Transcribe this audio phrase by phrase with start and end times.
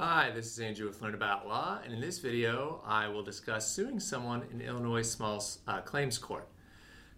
[0.00, 3.68] Hi, this is Andrew with Learn About Law, and in this video I will discuss
[3.68, 6.46] suing someone in Illinois Small uh, Claims Court.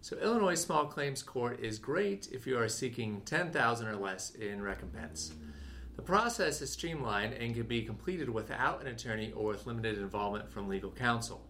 [0.01, 4.63] So Illinois Small Claims Court is great if you are seeking 10000 or less in
[4.63, 5.31] recompense.
[5.95, 10.51] The process is streamlined and can be completed without an attorney or with limited involvement
[10.51, 11.47] from legal counsel.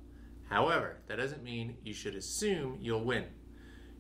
[0.49, 3.23] However, that doesn't mean you should assume you'll win.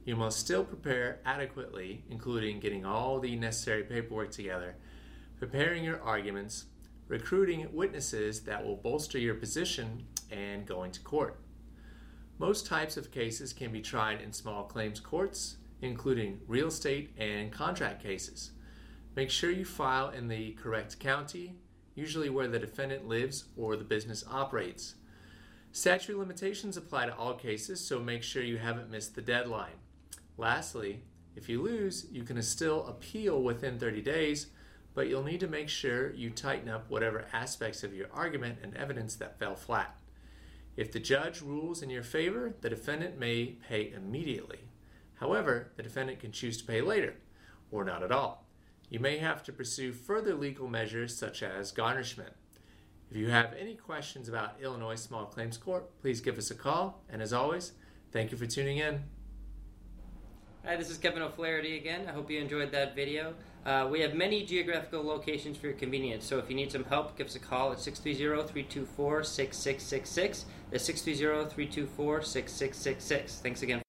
[0.03, 4.75] You must still prepare adequately, including getting all the necessary paperwork together,
[5.39, 6.65] preparing your arguments,
[7.11, 11.41] recruiting witnesses that will bolster your position, and going to court.
[12.39, 17.51] Most types of cases can be tried in small claims courts, including real estate and
[17.51, 18.51] contract cases.
[19.13, 21.55] Make sure you file in the correct county,
[21.95, 24.95] usually where the defendant lives or the business operates.
[25.73, 29.79] Statute limitations apply to all cases, so make sure you haven't missed the deadline.
[30.37, 31.01] Lastly,
[31.35, 34.47] if you lose, you can still appeal within 30 days
[34.93, 38.75] but you'll need to make sure you tighten up whatever aspects of your argument and
[38.75, 39.95] evidence that fell flat.
[40.75, 44.59] If the judge rules in your favor, the defendant may pay immediately.
[45.15, 47.15] However, the defendant can choose to pay later,
[47.71, 48.45] or not at all.
[48.89, 52.33] You may have to pursue further legal measures such as garnishment.
[53.09, 57.03] If you have any questions about Illinois Small Claims Court, please give us a call.
[57.09, 57.73] And as always,
[58.11, 59.03] thank you for tuning in.
[60.63, 62.07] Hi, this is Kevin O'Flaherty again.
[62.07, 63.33] I hope you enjoyed that video.
[63.65, 67.17] Uh, we have many geographical locations for your convenience, so if you need some help,
[67.17, 70.43] give us a call at 630-324-6666.
[70.69, 73.41] That's 630-324-6666.
[73.41, 73.81] Thanks again.